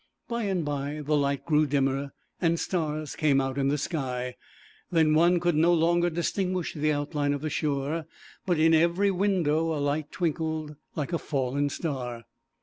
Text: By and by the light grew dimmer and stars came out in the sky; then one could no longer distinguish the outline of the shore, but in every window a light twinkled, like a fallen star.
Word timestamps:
By 0.27 0.45
and 0.45 0.65
by 0.65 1.01
the 1.05 1.15
light 1.15 1.45
grew 1.45 1.67
dimmer 1.67 2.11
and 2.41 2.59
stars 2.59 3.15
came 3.15 3.39
out 3.39 3.59
in 3.59 3.67
the 3.67 3.77
sky; 3.77 4.35
then 4.91 5.13
one 5.13 5.39
could 5.39 5.53
no 5.53 5.71
longer 5.75 6.09
distinguish 6.09 6.73
the 6.73 6.91
outline 6.91 7.33
of 7.33 7.41
the 7.41 7.51
shore, 7.51 8.07
but 8.43 8.57
in 8.59 8.73
every 8.73 9.11
window 9.11 9.75
a 9.75 9.77
light 9.77 10.11
twinkled, 10.11 10.75
like 10.95 11.13
a 11.13 11.19
fallen 11.19 11.69
star. 11.69 12.23